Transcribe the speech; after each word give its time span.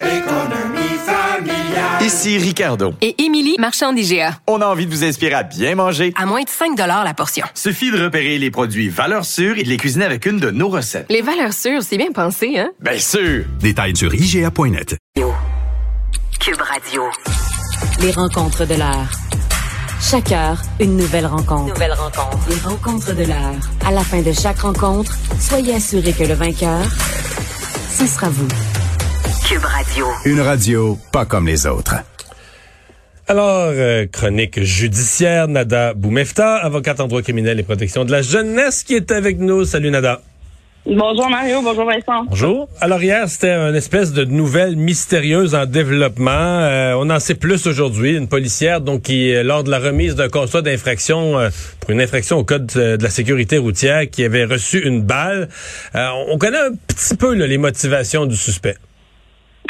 Économie 0.00 0.98
familiale. 1.06 2.02
Ici 2.02 2.36
Ricardo. 2.38 2.94
Et 3.00 3.22
Émilie, 3.22 3.54
marchand 3.58 3.92
d'IGA. 3.92 4.38
On 4.48 4.60
a 4.60 4.66
envie 4.66 4.86
de 4.86 4.90
vous 4.90 5.04
inspirer 5.04 5.34
à 5.34 5.42
bien 5.44 5.76
manger. 5.76 6.12
À 6.16 6.26
moins 6.26 6.42
de 6.42 6.48
5 6.48 6.76
la 6.76 7.14
portion. 7.14 7.46
Suffit 7.54 7.92
de 7.92 8.02
repérer 8.02 8.38
les 8.38 8.50
produits 8.50 8.88
valeurs 8.88 9.24
sûres 9.24 9.56
et 9.56 9.62
de 9.62 9.68
les 9.68 9.76
cuisiner 9.76 10.04
avec 10.04 10.26
une 10.26 10.38
de 10.40 10.50
nos 10.50 10.68
recettes. 10.68 11.06
Les 11.10 11.22
valeurs 11.22 11.52
sûres, 11.52 11.82
c'est 11.82 11.96
bien 11.96 12.10
pensé, 12.12 12.58
hein? 12.58 12.70
Bien 12.80 12.98
sûr! 12.98 13.44
Détails 13.60 13.96
sur 13.96 14.12
IGA.net. 14.12 14.96
Cube 16.40 16.60
Radio. 16.60 17.04
Les 18.00 18.10
rencontres 18.10 18.66
de 18.66 18.74
l'heure. 18.74 19.08
Chaque 20.00 20.32
heure, 20.32 20.60
une 20.80 20.96
nouvelle 20.96 21.26
rencontre. 21.26 21.72
Nouvelle 21.72 21.92
rencontre. 21.92 22.38
Les 22.48 22.58
rencontres 22.68 23.14
de 23.14 23.24
l'heure. 23.24 23.54
À 23.86 23.92
la 23.92 24.02
fin 24.02 24.20
de 24.20 24.32
chaque 24.32 24.58
rencontre, 24.58 25.12
soyez 25.38 25.74
assurés 25.74 26.12
que 26.12 26.24
le 26.24 26.34
vainqueur, 26.34 26.82
ce 27.96 28.06
sera 28.06 28.28
vous. 28.28 28.48
Cube 29.44 29.64
Radio. 29.64 30.06
Une 30.24 30.40
radio 30.40 30.98
pas 31.12 31.26
comme 31.26 31.46
les 31.46 31.66
autres. 31.66 31.96
Alors, 33.28 33.70
euh, 33.74 34.06
chronique 34.10 34.62
judiciaire, 34.62 35.48
Nada 35.48 35.92
Boumefta, 35.92 36.56
avocate 36.56 37.00
en 37.00 37.08
droit 37.08 37.20
criminel 37.20 37.60
et 37.60 37.62
protection 37.62 38.06
de 38.06 38.10
la 38.10 38.22
jeunesse, 38.22 38.82
qui 38.82 38.94
est 38.94 39.12
avec 39.12 39.38
nous. 39.38 39.64
Salut 39.64 39.90
Nada. 39.90 40.22
Bonjour 40.86 41.30
Mario, 41.30 41.62
bonjour 41.62 41.86
Vincent. 41.86 42.24
Bonjour. 42.28 42.68
Alors 42.80 43.02
hier, 43.02 43.28
c'était 43.28 43.52
une 43.52 43.74
espèce 43.74 44.12
de 44.12 44.24
nouvelle 44.24 44.76
mystérieuse 44.76 45.54
en 45.54 45.64
développement. 45.64 46.30
Euh, 46.30 46.94
on 46.98 47.08
en 47.10 47.20
sait 47.20 47.34
plus 47.34 47.66
aujourd'hui. 47.66 48.16
Une 48.16 48.28
policière, 48.28 48.80
donc, 48.80 49.02
qui, 49.02 49.34
euh, 49.34 49.42
lors 49.42 49.64
de 49.64 49.70
la 49.70 49.78
remise 49.78 50.14
d'un 50.14 50.28
constat 50.28 50.62
d'infraction 50.62 51.38
euh, 51.38 51.48
pour 51.80 51.90
une 51.90 52.00
infraction 52.00 52.38
au 52.38 52.44
code 52.44 52.66
de, 52.66 52.96
de 52.96 53.02
la 53.02 53.10
sécurité 53.10 53.58
routière, 53.58 54.08
qui 54.10 54.24
avait 54.24 54.44
reçu 54.44 54.86
une 54.86 55.02
balle. 55.02 55.48
Euh, 55.94 56.08
on 56.28 56.38
connaît 56.38 56.58
un 56.58 56.72
petit 56.86 57.16
peu 57.16 57.34
là, 57.34 57.46
les 57.46 57.58
motivations 57.58 58.26
du 58.26 58.36
suspect. 58.36 58.76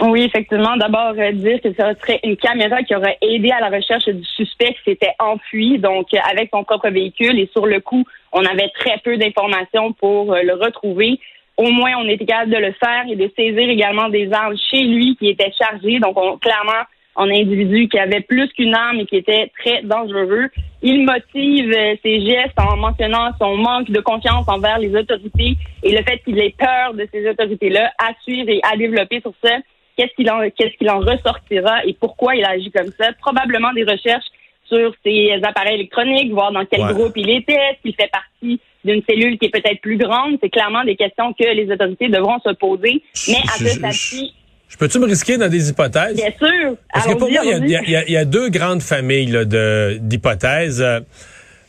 Oui, 0.03 0.23
effectivement. 0.23 0.77
D'abord, 0.77 1.15
euh, 1.17 1.33
dire 1.33 1.61
que 1.61 1.71
ce 1.71 2.01
serait 2.01 2.21
une 2.25 2.37
caméra 2.37 2.83
qui 2.83 2.97
aurait 2.97 3.17
aidé 3.23 3.51
à 3.51 3.61
la 3.61 3.77
recherche 3.77 4.07
du 4.07 4.25
suspect 4.25 4.75
qui 4.75 4.91
s'était 4.91 5.15
enfui, 5.21 5.79
donc 5.79 6.13
euh, 6.13 6.19
avec 6.31 6.51
son 6.53 6.65
propre 6.65 6.91
véhicule. 6.91 7.39
Et 7.39 7.49
sur 7.53 7.67
le 7.67 7.81
coup, 7.81 8.05
on 8.33 8.45
avait 8.45 8.71
très 8.75 8.99
peu 9.05 9.17
d'informations 9.17 9.93
pour 9.93 10.33
euh, 10.33 10.43
le 10.43 10.55
retrouver. 10.55 11.21
Au 11.57 11.71
moins, 11.71 11.93
on 11.99 12.09
était 12.09 12.27
capable 12.27 12.51
de 12.51 12.59
le 12.59 12.73
faire 12.73 13.05
et 13.09 13.15
de 13.15 13.31
saisir 13.37 13.69
également 13.69 14.09
des 14.09 14.33
armes 14.33 14.57
chez 14.71 14.83
lui 14.83 15.17
qui 15.17 15.29
étaient 15.29 15.53
chargées. 15.53 16.01
Donc, 16.01 16.19
on, 16.19 16.39
clairement, 16.39 16.83
un 17.17 17.31
individu 17.31 17.89
qui 17.89 17.99
avait 17.99 18.21
plus 18.21 18.49
qu'une 18.53 18.75
arme 18.75 19.01
et 19.01 19.07
qui 19.07 19.17
était 19.17 19.51
très 19.61 19.83
dangereux. 19.83 20.49
Il 20.83 21.05
motive 21.05 21.73
euh, 21.73 21.95
ses 22.03 22.21
gestes 22.21 22.59
en 22.59 22.77
mentionnant 22.77 23.31
son 23.41 23.57
manque 23.57 23.91
de 23.91 24.01
confiance 24.01 24.45
envers 24.49 24.79
les 24.79 24.95
autorités 24.97 25.57
et 25.83 25.93
le 25.93 26.03
fait 26.03 26.19
qu'il 26.25 26.39
ait 26.39 26.55
peur 26.59 26.95
de 26.95 27.07
ces 27.13 27.29
autorités-là 27.29 27.93
à 27.99 28.13
suivre 28.23 28.49
et 28.49 28.61
à 28.65 28.77
développer 28.77 29.21
sur 29.21 29.33
ça. 29.43 29.57
Qu'est-ce 29.97 30.13
qu'il 30.17 30.31
en, 30.31 30.41
qu'est-ce 30.57 30.77
qu'il 30.77 30.91
en 30.91 30.99
ressortira 31.01 31.85
et 31.87 31.93
pourquoi 31.95 32.35
il 32.35 32.45
agit 32.45 32.71
comme 32.73 32.91
ça? 32.99 33.13
Probablement 33.21 33.73
des 33.73 33.85
recherches 33.85 34.27
sur 34.67 34.93
ses 35.05 35.33
appareils 35.43 35.75
électroniques, 35.75 36.33
voir 36.33 36.51
dans 36.53 36.65
quel 36.65 36.81
Ouais. 36.81 36.93
groupe 36.95 37.13
il 37.17 37.31
était, 37.31 37.79
s'il 37.83 37.95
fait 37.95 38.11
partie 38.11 38.61
d'une 38.85 39.03
cellule 39.09 39.39
qui 39.39 39.47
est 39.47 39.51
peut-être 39.51 39.81
plus 39.81 39.97
grande. 39.99 40.37
C'est 40.43 40.49
clairement 40.51 40.85
des 40.85 40.97
questions 40.97 41.33
que 41.33 41.45
les 41.45 41.71
autorités 41.71 42.09
devront 42.09 42.39
se 42.45 42.53
poser. 42.55 43.03
Mais 43.29 43.37
à 43.49 43.53
ce 43.59 43.67
stade-ci, 43.69 44.35
Je 44.69 44.77
peux-tu 44.77 44.99
me 44.99 45.07
risquer 45.07 45.37
dans 45.37 45.49
des 45.49 45.71
hypothèses? 45.71 46.17
bien 46.17 46.33
sûr. 46.37 46.77
Parce 46.93 47.07
que 47.07 47.13
pour 47.13 47.31
moi, 47.31 47.41
il 47.45 47.51
y 47.71 47.77
a- 47.77 47.81
y, 47.83 47.95
a- 47.95 47.99
a- 48.01 48.05
y 48.11 48.17
a 48.17 48.25
deux 48.25 48.49
grandes 48.49 48.83
familles 48.83 49.27
là, 49.27 49.45
de- 49.45 49.99
d'hypothèses. 50.01 50.85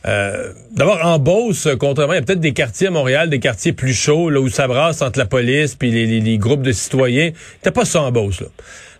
Euh, 0.06 0.52
D'abord, 0.72 1.00
en 1.02 1.18
Beauce, 1.18 1.68
contrairement, 1.80 2.12
il 2.12 2.16
y 2.16 2.18
a 2.18 2.22
peut-être 2.22 2.40
des 2.40 2.52
quartiers 2.52 2.88
à 2.88 2.90
Montréal, 2.90 3.30
des 3.30 3.40
quartiers 3.40 3.72
plus 3.72 3.94
chauds, 3.94 4.30
là 4.30 4.40
où 4.40 4.48
ça 4.48 4.68
brasse 4.68 5.02
entre 5.02 5.18
la 5.18 5.24
police 5.26 5.74
puis 5.74 5.90
les, 5.90 6.20
les- 6.20 6.38
groupes 6.38 6.62
de 6.62 6.72
citoyens. 6.72 7.30
T'as 7.62 7.70
pas 7.72 7.84
ça 7.84 8.02
en 8.02 8.12
Beauce, 8.12 8.40
là. 8.40 8.48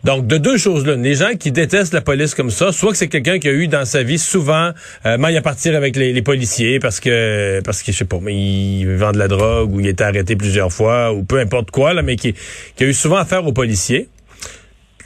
Donc, 0.05 0.27
de 0.27 0.39
deux 0.39 0.57
choses 0.57 0.87
là. 0.87 0.95
Les 0.95 1.15
gens 1.17 1.35
qui 1.39 1.51
détestent 1.51 1.93
la 1.93 2.01
police 2.01 2.35
comme 2.35 2.51
ça, 2.51 2.71
soit 2.71 2.93
que 2.93 2.97
c'est 2.97 3.09
quelqu'un 3.09 3.39
qui 3.39 3.49
a 3.49 3.53
eu 3.53 3.67
dans 3.67 3.85
sa 3.85 4.03
vie 4.05 4.19
souvent 4.19 4.71
euh, 5.05 5.19
maille 5.19 5.37
à 5.37 5.43
partir 5.43 5.75
avec 5.75 5.97
les, 5.97 6.23
policiers 6.23 6.79
parce 6.79 7.01
que, 7.01 7.61
parce 7.65 7.83
que, 7.83 7.91
je 7.91 7.99
sais 7.99 8.05
pas, 8.05 8.19
mais 8.23 8.35
il 8.35 8.87
vend 8.95 9.11
de 9.11 9.19
la 9.19 9.27
drogue 9.27 9.75
ou 9.75 9.81
il 9.81 9.87
était 9.89 10.05
arrêté 10.05 10.37
plusieurs 10.37 10.73
fois 10.73 11.13
ou 11.13 11.25
peu 11.25 11.41
importe 11.41 11.73
quoi, 11.73 11.93
là, 11.93 12.03
mais 12.03 12.15
qui, 12.17 12.35
qui 12.77 12.85
a 12.85 12.87
eu 12.87 12.95
souvent 12.95 13.17
affaire 13.17 13.45
aux 13.47 13.53
policiers. 13.53 14.09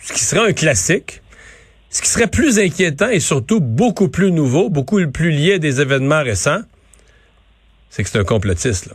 Ce 0.02 0.12
qui 0.12 0.20
serait 0.20 0.48
un 0.48 0.52
classique. 0.52 1.22
Ce 1.90 2.00
qui 2.00 2.08
serait 2.08 2.28
plus 2.28 2.58
inquiétant 2.58 3.08
et 3.08 3.20
surtout 3.20 3.60
beaucoup 3.60 4.08
plus 4.08 4.30
nouveau, 4.30 4.70
beaucoup 4.70 5.04
plus 5.08 5.30
lié 5.30 5.58
des 5.58 5.80
événements 5.80 6.22
récents, 6.22 6.60
c'est 7.90 8.04
que 8.04 8.08
c'est 8.08 8.18
un 8.18 8.24
complotiste. 8.24 8.86
là. 8.86 8.92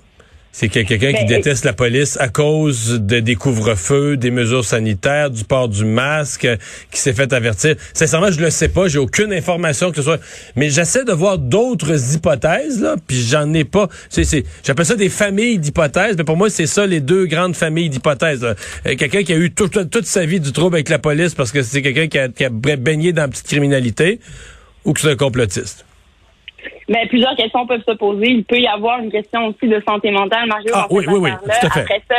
C'est 0.57 0.69
quelqu'un 0.69 0.95
qui 1.11 1.25
Ben, 1.25 1.27
déteste 1.27 1.65
la 1.65 1.73
police 1.73 2.17
à 2.21 2.29
cause 2.29 3.01
de 3.01 3.19
des 3.19 3.35
couvre-feux, 3.35 4.15
des 4.15 4.31
mesures 4.31 4.63
sanitaires, 4.63 5.29
du 5.29 5.43
port 5.43 5.67
du 5.67 5.83
masque, 5.83 6.45
euh, 6.45 6.55
qui 6.91 7.01
s'est 7.01 7.11
fait 7.11 7.33
avertir. 7.33 7.75
Sincèrement, 7.93 8.31
je 8.31 8.39
le 8.39 8.49
sais 8.49 8.69
pas, 8.69 8.87
j'ai 8.87 8.97
aucune 8.99 9.33
information 9.33 9.89
que 9.89 9.97
ce 9.97 10.03
soit. 10.03 10.21
Mais 10.55 10.69
j'essaie 10.69 11.03
de 11.03 11.11
voir 11.11 11.39
d'autres 11.39 12.15
hypothèses, 12.15 12.81
là, 12.81 12.95
puis 13.05 13.21
j'en 13.21 13.53
ai 13.53 13.65
pas. 13.65 13.89
C'est, 14.09 14.23
c'est, 14.23 14.45
j'appelle 14.63 14.85
ça 14.85 14.95
des 14.95 15.09
familles 15.09 15.59
d'hypothèses, 15.59 16.15
mais 16.17 16.23
pour 16.23 16.37
moi, 16.37 16.49
c'est 16.49 16.67
ça 16.67 16.87
les 16.87 17.01
deux 17.01 17.25
grandes 17.25 17.57
familles 17.57 17.89
d'hypothèses. 17.89 18.45
Euh, 18.45 18.55
quelqu'un 18.95 19.23
qui 19.23 19.33
a 19.33 19.35
eu 19.37 19.51
tout- 19.51 19.67
toute, 19.67 19.89
toute 19.89 20.05
sa 20.05 20.25
vie 20.25 20.39
du 20.39 20.53
trouble 20.53 20.77
avec 20.77 20.87
la 20.87 20.99
police 20.99 21.33
parce 21.33 21.51
que 21.51 21.63
c'est 21.63 21.81
quelqu'un 21.81 22.07
qui 22.07 22.17
a, 22.17 22.29
qui 22.29 22.45
a 22.45 22.49
baigné 22.49 23.11
dans 23.11 23.23
la 23.23 23.27
petite 23.27 23.47
criminalité, 23.47 24.21
ou 24.85 24.93
que 24.93 25.01
c'est 25.01 25.11
un 25.11 25.15
complotiste. 25.17 25.84
Ben, 26.89 27.07
plusieurs 27.07 27.35
questions 27.35 27.65
peuvent 27.65 27.83
se 27.87 27.93
poser. 27.93 28.27
Il 28.27 28.43
peut 28.43 28.59
y 28.59 28.67
avoir 28.67 28.99
une 28.99 29.11
question 29.11 29.47
aussi 29.47 29.67
de 29.67 29.81
santé 29.87 30.11
mentale, 30.11 30.47
Mario. 30.47 30.71
Ah, 30.73 30.87
oui, 30.89 31.05
oui, 31.07 31.17
oui, 31.19 31.29
affaire-là. 31.31 31.59
tout 31.59 31.67
à 31.67 31.69
fait. 31.69 31.79
Après 31.81 32.01
ça, 32.07 32.15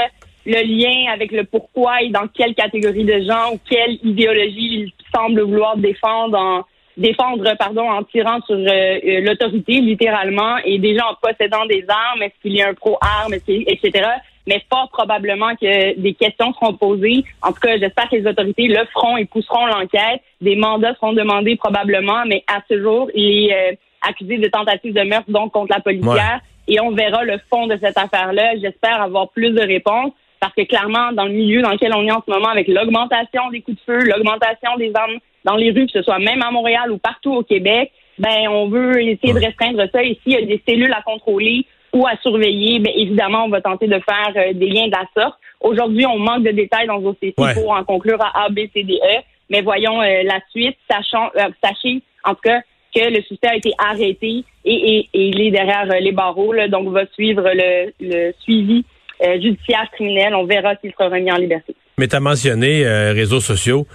le 0.47 0.63
lien 0.63 1.13
avec 1.13 1.33
le 1.33 1.45
pourquoi 1.45 2.03
et 2.03 2.11
dans 2.11 2.29
quelle 2.29 2.55
catégorie 2.55 3.05
de 3.05 3.21
gens 3.21 3.55
ou 3.55 3.61
quelle 3.69 3.99
idéologie 4.03 4.85
il 4.85 4.93
semble 5.15 5.43
vouloir 5.43 5.77
défendre 5.77 6.39
en 6.39 6.65
défendre 6.97 7.55
pardon 7.59 7.91
en 7.91 8.03
tirant 8.05 8.41
sur 8.47 8.57
euh, 8.57 8.65
euh, 8.67 9.21
l'autorité 9.21 9.81
littéralement 9.81 10.57
et 10.65 10.79
déjà 10.79 11.07
en 11.07 11.15
possédant 11.21 11.67
des 11.67 11.85
armes 11.89 12.23
est-ce 12.23 12.41
qu'il 12.41 12.57
y 12.57 12.63
a 12.63 12.69
un 12.69 12.75
pro 12.75 12.97
arme 13.03 13.35
etc 13.35 14.09
mais 14.47 14.63
fort 14.71 14.89
probablement 14.91 15.55
que 15.57 15.99
des 15.99 16.15
questions 16.15 16.55
seront 16.55 16.75
posées 16.75 17.23
en 17.43 17.49
tout 17.49 17.61
cas 17.61 17.77
j'espère 17.77 18.09
que 18.09 18.17
les 18.17 18.27
autorités 18.27 18.69
le 18.69 18.83
feront 18.95 19.19
et 19.19 19.27
pousseront 19.27 19.67
l'enquête 19.67 20.23
des 20.41 20.57
mandats 20.57 20.95
seront 20.95 21.13
demandés 21.13 21.57
probablement 21.57 22.25
mais 22.27 22.45
à 22.47 22.63
ce 22.69 22.81
jour 22.81 23.11
il 23.15 23.51
est 23.51 23.53
euh, 23.53 23.77
accusé 24.09 24.39
de 24.39 24.49
tentative 24.49 24.95
de 24.95 25.03
meurtre 25.03 25.31
donc 25.31 25.53
contre 25.53 25.73
la 25.75 25.81
policière 25.81 26.41
et 26.69 26.81
on 26.81 26.91
verra 26.93 27.25
le 27.25 27.39
fond 27.51 27.67
de 27.67 27.79
cette 27.81 27.97
affaire-là. 27.99 28.57
J'espère 28.61 29.01
avoir 29.03 29.31
plus 29.31 29.51
de 29.51 29.61
réponses 29.61 30.13
parce 30.41 30.53
que 30.55 30.63
clairement, 30.63 31.13
dans 31.13 31.25
le 31.25 31.33
milieu 31.33 31.63
dans 31.63 31.71
lequel 31.71 31.93
on 31.95 32.07
est 32.07 32.13
en 32.13 32.23
ce 32.27 32.31
moment, 32.31 32.49
avec 32.49 32.69
l'augmentation 32.69 33.49
des 33.51 33.63
coups 33.63 33.79
de 33.79 33.83
feu, 33.85 33.99
l'augmentation 34.05 34.77
des 34.77 34.93
armes 34.95 35.19
dans 35.45 35.57
les 35.57 35.71
rues, 35.71 35.87
que 35.87 35.93
ce 35.93 36.03
soit 36.03 36.19
même 36.19 36.43
à 36.43 36.51
Montréal 36.51 36.91
ou 36.91 36.99
partout 36.99 37.33
au 37.33 37.43
Québec, 37.43 37.93
ben 38.19 38.49
on 38.49 38.69
veut 38.69 39.01
essayer 39.03 39.33
de 39.33 39.45
restreindre 39.45 39.85
ça. 39.93 40.03
Et 40.03 40.19
s'il 40.23 40.33
y 40.33 40.37
a 40.37 40.43
des 40.43 40.63
cellules 40.69 40.93
à 40.93 41.03
contrôler 41.03 41.65
ou 41.93 42.07
à 42.07 42.17
surveiller, 42.23 42.79
ben 42.81 42.93
évidemment, 42.97 43.45
on 43.45 43.49
va 43.49 43.61
tenter 43.61 43.87
de 43.87 44.01
faire 44.01 44.33
euh, 44.37 44.53
des 44.53 44.69
liens 44.69 44.87
de 44.89 44.93
la 44.93 45.23
sorte. 45.23 45.39
Aujourd'hui, 45.61 46.05
on 46.07 46.19
manque 46.19 46.43
de 46.43 46.51
détails 46.51 46.87
dans 46.87 47.01
nos 47.01 47.11
OCC 47.11 47.35
Ouais. 47.39 47.55
pour 47.55 47.71
en 47.71 47.85
conclure 47.85 48.21
à 48.23 48.45
A, 48.45 48.49
B, 48.51 48.61
C, 48.75 48.83
D, 48.83 48.99
E. 49.03 49.21
Mais 49.49 49.63
voyons 49.63 50.03
euh, 50.03 50.23
la 50.25 50.41
suite, 50.51 50.77
sachant, 50.91 51.31
euh, 51.37 51.49
sachez 51.63 52.03
en 52.25 52.35
tout 52.35 52.41
cas 52.43 52.61
que 52.95 53.11
le 53.11 53.23
suspect 53.23 53.49
a 53.49 53.57
été 53.57 53.73
arrêté 53.79 54.45
et, 54.65 55.09
il 55.15 55.41
est 55.41 55.51
derrière 55.51 55.87
euh, 55.91 56.01
les 56.01 56.13
barreaux, 56.13 56.53
là, 56.53 56.69
donc 56.69 56.93
va 56.93 57.07
suivre 57.15 57.45
le, 57.45 58.33
suivi 58.43 58.85
euh, 59.23 59.41
judiciaire 59.41 59.89
criminel. 59.93 60.35
On 60.35 60.45
verra 60.45 60.75
s'il 60.81 60.93
sera 60.93 61.09
remis 61.09 61.31
en 61.31 61.37
liberté. 61.37 61.75
Mais 61.99 62.09
tu 62.09 62.17
as 62.17 62.21
mentionné 62.21 62.85
euh, 62.85 63.13
réseaux 63.13 63.41
sociaux. 63.41 63.87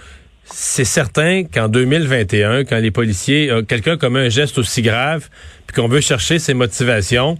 C'est 0.44 0.84
certain 0.84 1.44
qu'en 1.44 1.68
2021, 1.68 2.64
quand 2.64 2.78
les 2.78 2.90
policiers, 2.90 3.48
quelqu'un 3.68 3.96
commet 3.96 4.20
un 4.20 4.28
geste 4.28 4.58
aussi 4.58 4.82
grave, 4.82 5.28
puis 5.66 5.80
qu'on 5.80 5.86
veut 5.86 6.00
chercher 6.00 6.40
ses 6.40 6.52
motivations, 6.52 7.38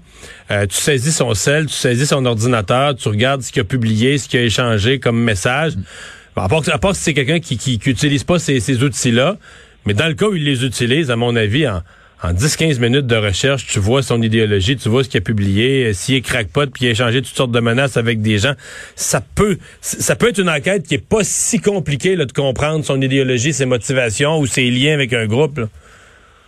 tu 0.49 0.77
saisis 0.77 1.11
son 1.11 1.35
sel, 1.35 1.67
tu 1.67 1.73
saisis 1.73 2.07
son 2.07 2.25
ordinateur, 2.25 2.95
tu 2.95 3.09
regardes 3.09 3.43
ce 3.43 3.51
qu'il 3.51 3.61
a 3.61 3.65
publié, 3.65 4.19
ce 4.19 4.29
qu'il 4.29 4.39
a 4.39 4.45
échangé 4.45 5.01
comme 5.01 5.21
message. 5.21 5.73
À, 6.37 6.49
part, 6.49 6.95
si 6.95 7.03
c'est 7.03 7.13
quelqu'un 7.13 7.41
qui, 7.41 7.59
qui, 7.59 7.81
qui 7.81 7.91
utilise 7.91 8.23
pas 8.23 8.39
ces 8.39 8.85
outils-là, 8.85 9.37
mais 9.87 9.94
dans 9.94 10.06
le 10.08 10.14
cas 10.14 10.26
où 10.26 10.34
il 10.37 10.44
les 10.44 10.64
utilise, 10.64 11.11
à 11.11 11.17
mon 11.17 11.34
avis, 11.37 11.67
en, 11.69 11.82
en 12.23 12.32
10-15 12.32 12.81
minutes 12.81 13.06
de 13.06 13.17
recherche, 13.17 13.67
tu 13.67 13.79
vois 13.81 14.02
son 14.02 14.23
idéologie, 14.23 14.76
tu 14.76 14.88
vois 14.88 15.02
ce 15.05 15.08
qu'il 15.08 15.19
a 15.19 15.23
publié, 15.23 15.87
euh, 15.87 15.93
s'il 15.93 16.14
est 16.17 16.20
crackpot, 16.20 16.67
puis 16.67 16.84
il 16.84 16.88
a 16.88 16.90
échangé 16.93 17.20
toutes 17.23 17.34
sortes 17.37 17.50
de 17.52 17.61
menaces 17.61 17.96
avec 17.96 18.20
des 18.23 18.38
gens. 18.38 18.52
Ça 18.94 19.20
peut, 19.34 19.58
ça 19.81 20.14
peut 20.17 20.29
être 20.29 20.38
une 20.38 20.49
enquête 20.50 20.87
qui 20.87 20.94
est 20.94 21.06
pas 21.08 21.25
si 21.25 21.61
compliquée 21.61 22.14
là, 22.17 22.25
de 22.25 22.32
comprendre 22.32 22.84
son 22.84 23.00
idéologie, 23.02 23.52
ses 23.52 23.67
motivations 23.67 24.38
ou 24.38 24.46
ses 24.46 24.70
liens 24.70 24.94
avec 24.94 25.12
un 25.12 25.26
groupe. 25.26 25.58
là. 25.58 25.64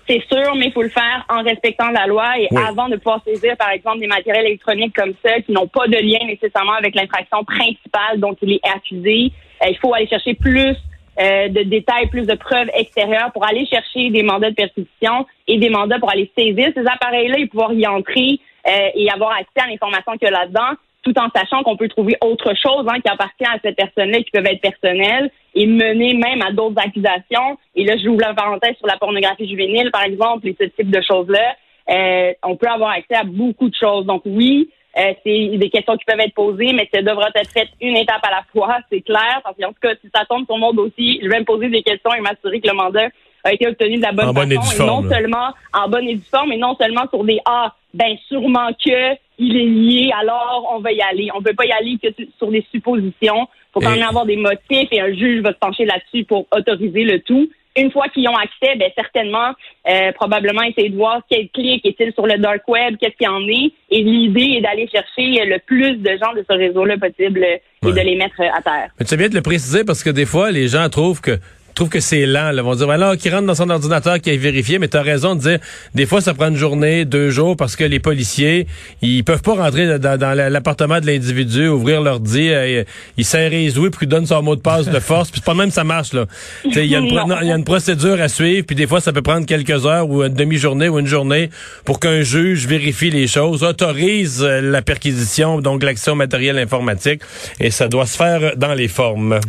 C'est 0.07 0.23
sûr, 0.31 0.55
mais 0.57 0.67
il 0.67 0.73
faut 0.73 0.83
le 0.83 0.91
faire 0.91 1.25
en 1.31 1.43
respectant 1.43 1.89
la 1.91 2.07
loi 2.07 2.39
et 2.39 2.47
Oui. 2.51 2.63
avant 2.69 2.91
de 2.91 2.97
pouvoir 2.97 3.23
saisir, 3.27 3.57
par 3.57 3.71
exemple, 3.71 4.01
des 4.01 4.07
matériels 4.07 4.45
électroniques 4.45 4.95
comme 4.95 5.15
ça 5.25 5.41
qui 5.41 5.51
n'ont 5.51 5.67
pas 5.67 5.87
de 5.89 5.97
lien 5.97 6.19
nécessairement 6.27 6.75
avec 6.75 6.95
l'infraction 6.95 7.43
principale 7.43 8.19
dont 8.21 8.37
il 8.43 8.53
est 8.53 8.61
accusé. 8.77 9.33
euh, 9.65 9.69
il 9.71 9.79
faut 9.81 9.95
aller 9.95 10.07
chercher 10.07 10.35
plus 10.35 10.77
euh, 11.21 11.49
de 11.49 11.63
détails, 11.63 12.09
plus 12.09 12.27
de 12.27 12.35
preuves 12.35 12.69
extérieures 12.75 13.31
pour 13.33 13.47
aller 13.47 13.67
chercher 13.67 14.11
des 14.11 14.23
mandats 14.23 14.51
de 14.51 14.55
perquisition 14.55 15.27
et 15.47 15.59
des 15.59 15.71
mandats 15.71 15.99
pour 15.99 16.11
aller 16.11 16.31
saisir 16.37 16.71
ces 16.75 16.87
appareils-là 16.87 17.39
et 17.39 17.47
pouvoir 17.47 17.73
y 17.73 17.87
entrer 17.87 18.41
euh, 18.67 18.89
et 18.95 19.11
avoir 19.11 19.33
accès 19.33 19.61
à 19.63 19.69
l'information 19.69 20.13
qu'il 20.13 20.25
y 20.25 20.27
a 20.29 20.31
là-dedans, 20.31 20.77
tout 21.03 21.17
en 21.19 21.29
sachant 21.35 21.63
qu'on 21.63 21.77
peut 21.77 21.89
trouver 21.89 22.17
autre 22.23 22.55
chose 22.55 22.87
hein, 22.89 23.01
qui 23.01 23.11
appartient 23.11 23.45
à 23.45 23.59
cette 23.63 23.77
personne-là 23.77 24.19
qui 24.19 24.31
peuvent 24.33 24.47
être 24.47 24.61
personnelles 24.61 25.31
et 25.55 25.67
mener 25.67 26.15
même 26.15 26.43
à 26.43 26.51
d'autres 26.51 26.81
accusations. 26.81 27.59
Et 27.75 27.85
là, 27.85 27.97
j'ouvre 28.03 28.21
la 28.21 28.35
parenthèse 28.35 28.77
sur 28.79 28.87
la 28.87 28.97
pornographie 28.97 29.49
juvénile, 29.49 29.91
par 29.93 30.03
exemple, 30.03 30.49
et 30.49 30.57
ce 30.59 30.65
type 30.65 30.91
de 30.91 31.01
choses-là. 31.01 31.55
Euh, 31.91 32.33
on 32.43 32.57
peut 32.57 32.69
avoir 32.69 32.91
accès 32.91 33.15
à 33.15 33.25
beaucoup 33.25 33.69
de 33.69 33.75
choses. 33.75 34.07
Donc 34.07 34.23
oui, 34.25 34.71
euh, 34.97 35.13
c'est 35.25 35.57
des 35.59 35.71
questions 35.71 35.97
qui 35.97 36.05
peuvent 36.05 36.21
être 36.21 36.35
posées, 36.35 36.73
mais 36.73 36.89
ça 36.95 37.03
devra 37.03 37.29
être 37.35 37.51
fait 37.51 37.69
une 37.81 37.97
étape 37.97 38.25
à 38.25 38.31
la 38.31 38.43
fois, 38.53 38.79
c'est 38.91 39.01
clair. 39.01 39.41
Parce 39.43 39.57
qu'en 39.57 39.69
tout 39.69 39.81
cas, 39.83 39.95
si 40.01 40.09
ça 40.15 40.25
tombe 40.25 40.45
sur 40.47 40.57
mon 40.57 40.73
dossier, 40.73 41.19
je 41.23 41.29
vais 41.29 41.41
me 41.41 41.45
poser 41.45 41.69
des 41.69 41.83
questions 41.83 42.13
et 42.15 42.21
m'assurer 42.21 42.61
que 42.61 42.69
le 42.69 42.75
mandat 42.75 43.09
a 43.43 43.53
été 43.53 43.67
obtenu 43.69 43.97
de 43.97 44.03
la 44.03 44.13
bonne 44.13 44.29
En 44.29 44.33
bonne 44.33 44.53
et 44.53 44.57
façon. 44.57 44.87
forme, 44.87 45.03
non 45.05 45.09
là. 45.11 45.17
seulement 45.17 45.49
en 45.73 45.89
bonne 45.89 46.09
et 46.09 46.15
due 46.15 46.25
forme, 46.31 46.49
mais 46.51 46.57
non 46.57 46.77
seulement 46.81 47.05
sur 47.11 47.25
des 47.25 47.39
ah, 47.45 47.75
ben 47.93 48.17
sûrement 48.29 48.69
que 48.85 49.15
il 49.39 49.57
est 49.57 49.65
lié, 49.65 50.11
alors 50.19 50.71
on 50.75 50.79
va 50.79 50.93
y 50.93 51.01
aller. 51.03 51.29
On 51.35 51.43
peut 51.43 51.55
pas 51.55 51.67
y 51.67 51.73
aller 51.73 51.99
que 52.03 52.09
su- 52.17 52.29
sur 52.39 52.51
des 52.51 52.65
suppositions. 52.71 53.49
faut 53.73 53.81
quand 53.81 53.93
Et- 53.93 53.99
même 53.99 54.09
avoir 54.09 54.25
des 54.27 54.37
motifs 54.37 54.89
et 54.93 55.01
un 55.01 55.13
juge 55.13 55.43
va 55.43 55.53
se 55.53 55.59
pencher 55.59 55.85
là-dessus 55.85 56.25
pour 56.25 56.47
autoriser 56.57 57.03
le 57.05 57.21
tout. 57.21 57.51
Une 57.77 57.91
fois 57.91 58.09
qu'ils 58.09 58.29
ont 58.29 58.37
accès, 58.37 58.77
ben 58.77 58.89
certainement, 58.95 59.51
euh, 59.89 60.13
probablement 60.13 60.63
essayer 60.63 60.91
de 60.91 60.97
voir 60.97 61.23
quel 61.29 61.49
clic 61.49 61.85
est-il 61.85 62.13
sur 62.13 62.27
le 62.27 62.39
dark 62.39 62.67
web, 62.69 62.97
qu'est-ce 63.01 63.17
qu'il 63.17 63.27
y 63.27 63.29
en 63.29 63.43
est. 63.49 63.73
Et 63.91 64.03
l'idée 64.03 64.59
est 64.59 64.61
d'aller 64.61 64.89
chercher 64.89 65.45
le 65.45 65.59
plus 65.59 65.97
de 65.97 66.11
gens 66.11 66.33
de 66.35 66.45
ce 66.49 66.57
réseau-là 66.57 66.97
possible 66.99 67.43
et 67.45 67.61
Ouais. 67.85 67.93
de 67.93 68.01
les 68.01 68.17
mettre 68.17 68.41
à 68.41 68.63
terre. 68.63 68.91
Mais 68.99 69.05
tu 69.05 69.11
sais 69.11 69.17
bien 69.19 69.29
de 69.29 69.35
le 69.35 69.43
préciser 69.43 69.85
parce 69.85 70.03
que 70.03 70.09
des 70.09 70.25
fois, 70.25 70.51
les 70.51 70.69
gens 70.69 70.89
trouvent 70.89 71.21
que 71.21 71.33
trouvent 71.75 71.89
que 71.89 72.01
c'est 72.01 72.27
lent. 72.27 72.51
Là. 72.51 72.55
Ils 72.57 72.63
vont 72.63 72.75
dire, 72.75 72.87
ben 72.87 72.97
là, 72.97 73.17
qui 73.17 73.31
rentre 73.31 73.47
dans 73.47 73.55
son 73.55 73.69
ordinateur, 73.71 74.21
qui 74.21 74.31
est 74.31 74.37
vérifié, 74.37 74.79
mais 74.79 74.89
tu 74.89 74.97
as 74.97 75.03
raison 75.03 75.35
de 75.35 75.41
dire, 75.41 75.59
des 75.95 76.07
fois, 76.07 76.21
ça 76.21 76.35
prend 76.35 76.49
une 76.49 76.57
journée, 76.57 77.05
deux 77.05 77.31
jours, 77.31 77.57
parce 77.57 77.77
que 77.77 77.85
les 77.85 77.99
policiers, 77.99 78.67
ils 79.03 79.25
peuvent 79.25 79.43
pas 79.43 79.55
rentrer 79.55 79.99
dans, 79.99 80.17
dans 80.17 80.37
l'appartement 80.37 81.01
de 81.01 81.07
l'individu, 81.07 81.69
ouvrir 81.69 82.01
l'ordi, 82.01 82.49
euh, 82.51 82.85
ils 83.17 83.25
serrent 83.25 83.51
les 83.51 83.79
ouïes, 83.79 83.91
puis 83.91 84.07
ils 84.07 84.09
donnent 84.09 84.27
son 84.27 84.43
mot 84.43 84.57
de 84.57 84.61
passe 84.61 84.87
de 84.87 85.01
force, 85.01 85.31
puis 85.31 85.41
c'est 85.43 85.47
pas 85.47 85.55
même 85.55 85.71
ça 85.71 85.85
marche. 85.85 86.13
là. 86.13 86.27
Il 86.65 86.85
y, 86.85 86.97
a 86.97 87.01
y 87.43 87.53
a 87.53 87.57
une 87.57 87.65
procédure 87.65 88.21
à 88.21 88.29
suivre, 88.29 88.65
puis 88.67 88.77
des 88.77 88.87
fois, 88.87 89.01
ça 89.01 89.13
peut 89.13 89.23
prendre 89.23 89.47
quelques 89.47 89.87
heures 89.87 90.09
ou 90.09 90.23
une 90.23 90.35
demi-journée 90.35 90.89
ou 90.89 90.99
une 90.99 91.07
journée 91.07 91.51
pour 91.85 92.01
qu'un 92.01 92.23
juge 92.23 92.67
vérifie 92.67 93.11
les 93.11 93.27
choses, 93.27 93.63
autorise 93.63 94.43
euh, 94.43 94.61
la 94.61 94.83
perquisition, 94.83 95.61
donc 95.61 95.83
l'accès 95.83 96.11
au 96.11 96.15
matériel 96.15 96.59
informatique, 96.59 97.21
et 97.61 97.71
ça 97.71 97.89
doit 97.89 98.07
se 98.07 98.17
faire 98.17 98.57
dans 98.57 98.75
les 98.75 98.89
formes. 98.89 99.41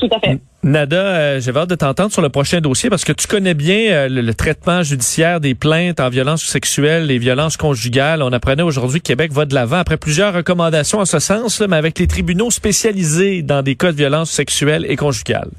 Tout 0.00 0.08
à 0.12 0.18
fait. 0.18 0.38
Nada, 0.62 0.96
euh, 0.96 1.40
j'ai 1.40 1.54
hâte 1.54 1.68
de 1.68 1.74
t'entendre 1.74 2.10
sur 2.10 2.22
le 2.22 2.30
prochain 2.30 2.60
dossier 2.60 2.88
parce 2.88 3.04
que 3.04 3.12
tu 3.12 3.26
connais 3.26 3.54
bien 3.54 3.92
euh, 3.92 4.08
le, 4.08 4.22
le 4.22 4.34
traitement 4.34 4.82
judiciaire 4.82 5.40
des 5.40 5.54
plaintes 5.54 6.00
en 6.00 6.08
violence 6.08 6.42
sexuelle 6.42 7.10
et 7.10 7.18
violences 7.18 7.58
conjugales. 7.58 8.22
On 8.22 8.32
apprenait 8.32 8.62
aujourd'hui 8.62 9.00
que 9.00 9.06
Québec 9.06 9.32
va 9.32 9.44
de 9.44 9.54
l'avant 9.54 9.76
après 9.76 9.98
plusieurs 9.98 10.32
recommandations 10.32 10.98
en 10.98 11.04
ce 11.04 11.18
sens, 11.18 11.60
là, 11.60 11.66
mais 11.66 11.76
avec 11.76 11.98
les 11.98 12.06
tribunaux 12.06 12.50
spécialisés 12.50 13.42
dans 13.42 13.62
des 13.62 13.74
cas 13.74 13.92
de 13.92 13.96
violence 13.96 14.30
sexuelle 14.30 14.86
et 14.88 14.96
conjugale. 14.96 15.50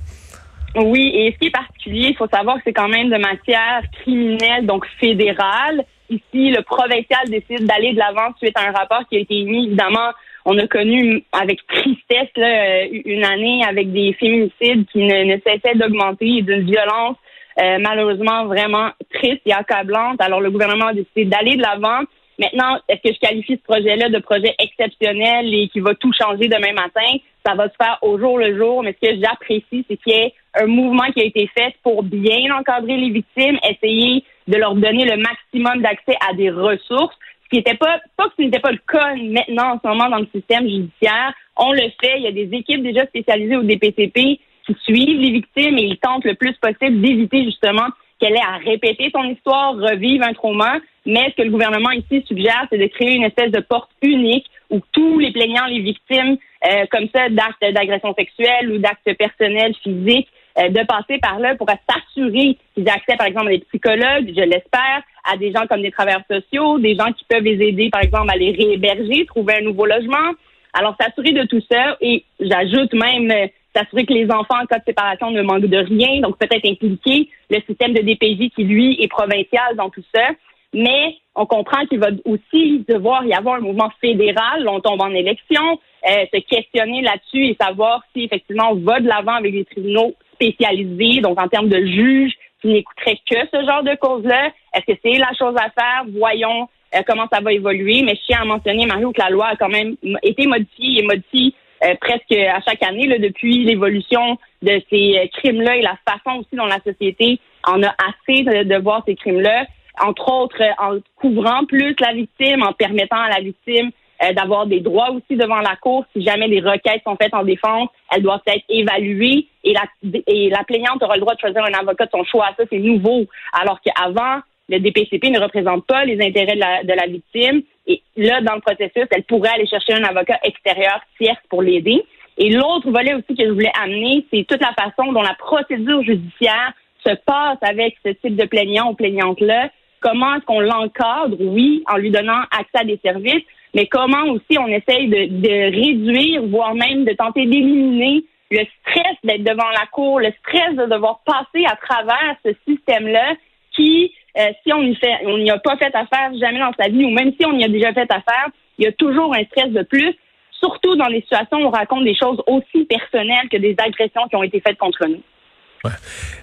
Oui, 0.75 1.11
et 1.13 1.33
ce 1.33 1.39
qui 1.39 1.47
est 1.47 1.51
particulier, 1.51 2.07
il 2.09 2.15
faut 2.15 2.27
savoir 2.27 2.55
que 2.57 2.61
c'est 2.65 2.73
quand 2.73 2.88
même 2.88 3.09
de 3.09 3.17
matière 3.17 3.81
criminelle, 4.01 4.65
donc 4.65 4.85
fédérale. 4.99 5.83
Ici, 6.09 6.51
le 6.51 6.61
provincial 6.63 7.27
décide 7.27 7.67
d'aller 7.67 7.93
de 7.93 7.99
l'avant 7.99 8.33
suite 8.38 8.57
à 8.57 8.67
un 8.67 8.71
rapport 8.71 9.01
qui 9.09 9.17
a 9.17 9.19
été 9.19 9.39
émis. 9.39 9.67
Évidemment, 9.67 10.11
on 10.45 10.57
a 10.57 10.67
connu 10.67 11.23
avec 11.31 11.59
tristesse 11.67 12.29
là, 12.35 12.47
euh, 12.47 12.88
une 13.05 13.25
année 13.25 13.63
avec 13.67 13.91
des 13.91 14.13
féminicides 14.13 14.85
qui 14.91 14.99
ne, 15.03 15.38
cessaient 15.45 15.75
d'augmenter 15.75 16.38
et 16.38 16.41
d'une 16.41 16.65
violence 16.65 17.17
euh, 17.61 17.77
malheureusement 17.79 18.45
vraiment 18.45 18.89
triste 19.13 19.41
et 19.45 19.53
accablante. 19.53 20.21
Alors, 20.21 20.41
le 20.41 20.51
gouvernement 20.51 20.88
a 20.88 20.93
décidé 20.93 21.25
d'aller 21.25 21.57
de 21.57 21.61
l'avant. 21.61 22.01
Maintenant, 22.39 22.77
est-ce 22.88 23.01
que 23.01 23.13
je 23.13 23.19
qualifie 23.19 23.57
ce 23.57 23.71
projet-là 23.71 24.09
de 24.09 24.19
projet 24.19 24.55
exceptionnel 24.57 25.53
et 25.53 25.67
qui 25.67 25.79
va 25.79 25.93
tout 25.95 26.11
changer 26.13 26.47
demain 26.47 26.73
matin? 26.73 27.17
Ça 27.45 27.53
va 27.55 27.67
se 27.69 27.75
faire 27.79 27.97
au 28.01 28.17
jour 28.17 28.38
le 28.38 28.57
jour, 28.57 28.83
mais 28.83 28.95
ce 29.01 29.09
que 29.09 29.21
j'apprécie, 29.21 29.85
c'est 29.88 29.97
qu'il 29.97 30.13
y 30.13 30.15
ait 30.15 30.33
un 30.55 30.65
mouvement 30.65 31.11
qui 31.13 31.21
a 31.21 31.25
été 31.25 31.49
fait 31.55 31.75
pour 31.83 32.03
bien 32.03 32.55
encadrer 32.57 32.97
les 32.97 33.09
victimes, 33.09 33.57
essayer 33.69 34.23
de 34.47 34.57
leur 34.57 34.75
donner 34.75 35.05
le 35.05 35.17
maximum 35.17 35.81
d'accès 35.81 36.15
à 36.29 36.33
des 36.33 36.49
ressources, 36.49 37.15
ce 37.15 37.30
qui 37.51 37.57
n'était 37.57 37.75
pas, 37.75 38.00
pas 38.15 38.30
que 38.30 38.33
ce 38.38 38.44
n'était 38.44 38.59
pas 38.59 38.71
le 38.71 38.80
cas 38.88 39.13
maintenant 39.15 39.74
en 39.74 39.80
ce 39.83 39.88
moment 39.88 40.09
dans 40.09 40.19
le 40.19 40.27
système 40.33 40.68
judiciaire. 40.68 41.33
On 41.57 41.74
le 41.74 41.89
fait, 42.01 42.18
il 42.18 42.24
y 42.24 42.27
a 42.27 42.31
des 42.31 42.50
équipes 42.56 42.81
déjà 42.81 43.06
spécialisées 43.06 43.57
au 43.57 43.63
DPCP 43.63 44.39
qui 44.65 44.75
suivent 44.83 45.19
les 45.19 45.31
victimes 45.31 45.77
et 45.77 45.83
ils 45.83 45.98
tentent 45.98 46.24
le 46.24 46.36
plus 46.36 46.53
possible 46.53 47.01
d'éviter 47.01 47.44
justement 47.44 47.88
qu'elle 48.19 48.36
ait 48.36 48.48
à 48.48 48.57
répéter 48.57 49.12
son 49.13 49.24
histoire, 49.24 49.75
revivre 49.75 50.25
un 50.25 50.33
trauma. 50.33 50.80
Mais 51.06 51.31
ce 51.31 51.36
que 51.36 51.42
le 51.42 51.50
gouvernement 51.50 51.92
ici 51.92 52.24
suggère, 52.25 52.68
c'est 52.71 52.77
de 52.77 52.88
créer 52.88 53.15
une 53.15 53.24
espèce 53.24 53.51
de 53.51 53.59
porte 53.59 53.89
unique 54.01 54.45
où 54.69 54.80
tous 54.94 55.19
les 55.19 55.31
plaignants, 55.31 55.65
les 55.65 55.81
victimes, 55.81 56.38
euh, 56.65 56.86
comme 56.89 57.09
ça, 57.13 57.27
d'actes 57.30 57.74
d'agression 57.74 58.13
sexuelle 58.13 58.71
ou 58.71 58.77
d'actes 58.77 59.18
personnels, 59.18 59.74
physiques, 59.83 60.30
de 60.57 60.86
passer 60.86 61.18
par 61.19 61.39
là 61.39 61.56
pour 61.56 61.68
s'assurer 61.69 62.57
qu'ils 62.74 62.88
aient 62.88 62.92
accès, 62.92 63.15
par 63.18 63.27
exemple, 63.27 63.48
à 63.48 63.51
des 63.51 63.65
psychologues, 63.69 64.33
je 64.36 64.44
l'espère, 64.44 65.01
à 65.24 65.38
des 65.38 65.51
gens 65.51 65.65
comme 65.68 65.81
des 65.81 65.92
travailleurs 65.92 66.24
sociaux, 66.30 66.80
des 66.80 66.95
gens 66.95 67.12
qui 67.13 67.25
peuvent 67.30 67.44
les 67.44 67.68
aider, 67.68 67.89
par 67.89 68.01
exemple, 68.01 68.30
à 68.31 68.36
les 68.36 68.51
réhéberger, 68.51 69.25
trouver 69.25 69.56
un 69.59 69.62
nouveau 69.62 69.86
logement. 69.86 70.33
Alors, 70.74 70.95
s'assurer 71.00 71.31
de 71.31 71.44
tout 71.45 71.62
ça 71.69 71.98
et 72.01 72.24
j'ajoute 72.39 72.94
même 72.94 73.30
euh, 73.31 73.48
s'assurer 73.75 74.06
que 74.06 74.13
les 74.13 74.31
enfants 74.31 74.62
en 74.62 74.65
cas 74.65 74.80
de 74.80 74.83
séparation 74.86 75.31
ne 75.31 75.42
manquent 75.42 75.65
de 75.65 75.77
rien, 75.77 76.21
donc 76.21 76.38
peut-être 76.38 76.65
impliquer 76.65 77.30
le 77.50 77.59
système 77.68 77.94
de 77.94 78.01
DPJ 78.01 78.51
qui, 78.56 78.63
lui, 78.63 79.01
est 79.01 79.07
provincial 79.07 79.75
dans 79.75 79.89
tout 79.89 80.03
ça. 80.13 80.30
Mais 80.74 81.18
on 81.36 81.45
comprend 81.45 81.86
qu'il 81.86 82.00
va 82.00 82.07
aussi 82.24 82.86
devoir 82.88 83.25
y 83.25 83.33
avoir 83.33 83.56
un 83.56 83.59
mouvement 83.62 83.92
fédéral. 84.00 84.68
On 84.68 84.80
tombe 84.80 85.01
en 85.01 85.09
élection, 85.09 85.80
euh, 86.09 86.25
se 86.33 86.39
questionner 86.39 87.01
là-dessus 87.01 87.48
et 87.48 87.57
savoir 87.59 88.01
si 88.13 88.24
effectivement 88.24 88.69
on 88.71 88.75
va 88.75 89.01
de 89.01 89.07
l'avant 89.07 89.33
avec 89.33 89.53
des 89.53 89.65
tribunaux 89.65 90.13
spécialisés, 90.41 91.21
donc 91.21 91.39
en 91.39 91.47
termes 91.47 91.69
de 91.69 91.85
juges 91.85 92.33
qui 92.62 92.67
n'écouteraient 92.67 93.19
que 93.29 93.38
ce 93.51 93.65
genre 93.65 93.83
de 93.83 93.95
causes-là. 93.95 94.51
Est-ce 94.74 94.93
que 94.93 95.00
c'est 95.03 95.17
la 95.17 95.31
chose 95.38 95.55
à 95.57 95.69
faire? 95.69 96.05
Voyons 96.17 96.69
euh, 96.95 97.01
comment 97.07 97.27
ça 97.31 97.41
va 97.41 97.51
évoluer. 97.53 98.01
Mais 98.03 98.15
je 98.15 98.21
tiens 98.27 98.41
à 98.41 98.45
mentionner, 98.45 98.86
Mario, 98.86 99.12
que 99.12 99.21
la 99.21 99.29
loi 99.29 99.48
a 99.48 99.55
quand 99.55 99.69
même 99.69 99.95
été 100.24 100.45
modifiée 100.48 101.00
et 101.00 101.03
modifiée 101.03 101.53
euh, 101.83 101.95
presque 102.00 102.31
à 102.31 102.62
chaque 102.62 102.83
année 102.83 103.07
là, 103.07 103.17
depuis 103.17 103.63
l'évolution 103.63 104.38
de 104.62 104.81
ces 104.89 105.17
euh, 105.17 105.27
crimes-là 105.38 105.77
et 105.77 105.81
la 105.81 105.98
façon 106.07 106.39
aussi 106.39 106.55
dont 106.55 106.65
la 106.65 106.79
société 106.86 107.39
en 107.65 107.81
a 107.83 107.89
assez 107.89 108.43
de, 108.43 108.63
de 108.63 108.81
voir 108.81 109.03
ces 109.07 109.15
crimes-là, 109.15 109.65
entre 110.00 110.31
autres 110.31 110.62
en 110.79 111.00
couvrant 111.15 111.65
plus 111.65 111.95
la 112.00 112.13
victime, 112.13 112.63
en 112.63 112.74
permettant 112.74 113.19
à 113.21 113.29
la 113.29 113.41
victime 113.41 113.91
euh, 114.23 114.33
d'avoir 114.33 114.67
des 114.67 114.79
droits 114.79 115.11
aussi 115.11 115.37
devant 115.37 115.59
la 115.59 115.75
cour. 115.75 116.05
Si 116.15 116.23
jamais 116.23 116.49
des 116.49 116.59
requêtes 116.59 117.01
sont 117.03 117.17
faites 117.21 117.33
en 117.33 117.43
défense, 117.43 117.89
elles 118.11 118.23
doivent 118.23 118.41
être 118.47 118.65
évaluées 118.69 119.47
et 119.63 119.73
la, 119.73 119.83
et 120.27 120.49
la 120.49 120.63
plaignante 120.63 121.01
aura 121.03 121.15
le 121.15 121.21
droit 121.21 121.35
de 121.35 121.39
choisir 121.39 121.63
un 121.63 121.73
avocat 121.73 122.05
de 122.05 122.11
son 122.11 122.23
choix. 122.23 122.49
Ça, 122.57 122.63
c'est 122.69 122.79
nouveau. 122.79 123.25
Alors 123.53 123.79
qu'avant, 123.81 124.41
le 124.69 124.79
DPCP 124.79 125.29
ne 125.29 125.39
représente 125.39 125.85
pas 125.85 126.05
les 126.05 126.21
intérêts 126.25 126.55
de 126.55 126.59
la, 126.59 126.83
de 126.83 126.93
la 126.93 127.07
victime. 127.07 127.61
Et 127.87 128.01
là, 128.15 128.41
dans 128.41 128.55
le 128.55 128.61
processus, 128.61 129.07
elle 129.11 129.23
pourrait 129.23 129.51
aller 129.55 129.67
chercher 129.67 129.93
un 129.93 130.03
avocat 130.03 130.39
extérieur 130.43 131.01
tierce 131.19 131.41
pour 131.49 131.61
l'aider. 131.61 132.03
Et 132.37 132.49
l'autre 132.49 132.89
volet 132.89 133.13
aussi 133.13 133.35
que 133.35 133.45
je 133.45 133.51
voulais 133.51 133.71
amener, 133.81 134.25
c'est 134.31 134.45
toute 134.47 134.61
la 134.61 134.73
façon 134.73 135.11
dont 135.11 135.21
la 135.21 135.35
procédure 135.35 136.01
judiciaire 136.03 136.73
se 137.05 137.13
passe 137.25 137.57
avec 137.61 137.97
ce 138.05 138.11
type 138.11 138.35
de 138.35 138.45
plaignant 138.45 138.91
ou 138.91 138.93
plaignante-là. 138.95 139.69
Comment 139.99 140.35
est-ce 140.35 140.45
qu'on 140.45 140.59
l'encadre? 140.59 141.37
Oui, 141.39 141.83
en 141.91 141.97
lui 141.97 142.09
donnant 142.09 142.41
accès 142.51 142.79
à 142.79 142.83
des 142.83 142.99
services, 143.03 143.43
mais 143.73 143.87
comment 143.87 144.23
aussi 144.25 144.57
on 144.59 144.67
essaye 144.67 145.07
de, 145.07 145.71
réduire, 145.75 146.43
voire 146.47 146.75
même 146.75 147.05
de 147.05 147.13
tenter 147.13 147.45
d'éliminer 147.45 148.23
le 148.49 148.65
stress 148.81 149.15
d'être 149.23 149.43
devant 149.43 149.69
la 149.69 149.85
cour, 149.91 150.19
le 150.19 150.31
stress 150.39 150.75
de 150.75 150.85
devoir 150.85 151.21
passer 151.25 151.65
à 151.65 151.75
travers 151.77 152.35
ce 152.45 152.51
système-là 152.67 153.35
qui, 153.73 154.13
euh, 154.37 154.49
si 154.63 154.73
on 154.73 155.37
n'y 155.37 155.51
a 155.51 155.57
pas 155.59 155.77
fait 155.77 155.95
affaire 155.95 156.31
jamais 156.37 156.59
dans 156.59 156.73
sa 156.77 156.89
vie, 156.89 157.05
ou 157.05 157.11
même 157.11 157.31
si 157.39 157.45
on 157.45 157.57
y 157.57 157.63
a 157.63 157.69
déjà 157.69 157.93
fait 157.93 158.11
affaire, 158.11 158.47
il 158.77 158.85
y 158.85 158.87
a 158.87 158.91
toujours 158.91 159.33
un 159.33 159.43
stress 159.45 159.69
de 159.69 159.83
plus, 159.83 160.13
surtout 160.51 160.95
dans 160.97 161.07
des 161.07 161.21
situations 161.21 161.59
où 161.59 161.67
on 161.67 161.69
raconte 161.69 162.03
des 162.03 162.15
choses 162.15 162.41
aussi 162.47 162.85
personnelles 162.85 163.47
que 163.49 163.57
des 163.57 163.75
agressions 163.77 164.27
qui 164.27 164.35
ont 164.35 164.43
été 164.43 164.59
faites 164.59 164.77
contre 164.77 165.07
nous. 165.07 165.21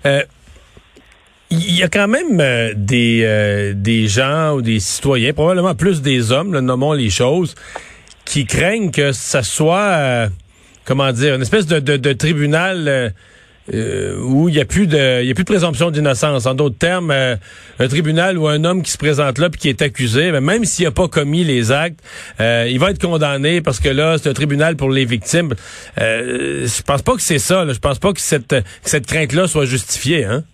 Euh, 0.06 0.22
Il 1.50 1.74
y 1.74 1.82
a 1.82 1.88
quand 1.88 2.08
même 2.08 2.40
euh, 2.40 2.74
des, 2.76 3.22
euh, 3.24 3.72
des 3.74 4.06
gens 4.06 4.54
ou 4.54 4.62
des 4.62 4.80
citoyens, 4.80 5.32
probablement 5.32 5.74
plus 5.74 6.02
des 6.02 6.30
hommes, 6.30 6.52
là, 6.52 6.60
nommons 6.60 6.92
les 6.92 7.08
choses, 7.10 7.54
qui 8.26 8.44
craignent 8.44 8.90
que 8.90 9.12
ça 9.12 9.42
soit, 9.42 9.78
euh, 9.78 10.28
comment 10.84 11.10
dire, 11.12 11.34
une 11.36 11.42
espèce 11.42 11.66
de, 11.66 11.78
de, 11.78 11.96
de 11.96 12.12
tribunal 12.12 13.14
euh, 13.74 14.18
où 14.20 14.48
il 14.48 14.54
n'y 14.54 14.60
a 14.60 14.64
plus 14.64 14.86
de, 14.86 15.22
il 15.22 15.30
a 15.30 15.34
plus 15.34 15.44
de 15.44 15.50
présomption 15.50 15.90
d'innocence. 15.90 16.46
En 16.46 16.54
d'autres 16.54 16.78
termes, 16.78 17.10
euh, 17.10 17.36
un 17.78 17.88
tribunal 17.88 18.38
où 18.38 18.48
un 18.48 18.64
homme 18.64 18.82
qui 18.82 18.90
se 18.90 18.98
présente 18.98 19.38
là 19.38 19.50
puis 19.50 19.60
qui 19.60 19.68
est 19.68 19.82
accusé, 19.82 20.32
ben, 20.32 20.40
même 20.40 20.64
s'il 20.64 20.84
n'a 20.84 20.90
pas 20.90 21.08
commis 21.08 21.44
les 21.44 21.72
actes, 21.72 22.00
euh, 22.40 22.66
il 22.70 22.78
va 22.78 22.90
être 22.90 23.00
condamné 23.00 23.60
parce 23.60 23.80
que 23.80 23.88
là, 23.88 24.16
c'est 24.18 24.28
un 24.28 24.34
tribunal 24.34 24.76
pour 24.76 24.90
les 24.90 25.04
victimes. 25.04 25.54
Euh, 26.00 26.66
je 26.66 26.82
pense 26.82 27.02
pas 27.02 27.14
que 27.14 27.22
c'est 27.22 27.38
ça. 27.38 27.64
Là. 27.64 27.72
Je 27.72 27.78
pense 27.78 27.98
pas 27.98 28.12
que 28.12 28.20
cette, 28.20 28.54
cette 28.82 29.06
crainte-là 29.06 29.48
soit 29.48 29.66
justifiée. 29.66 30.24
Hein? 30.24 30.44